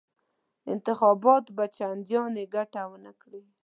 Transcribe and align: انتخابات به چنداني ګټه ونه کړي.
انتخابات 0.73 1.45
به 1.55 1.65
چنداني 1.77 2.43
ګټه 2.55 2.81
ونه 2.89 3.11
کړي. 3.21 3.43